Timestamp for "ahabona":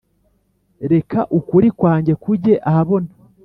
2.69-3.09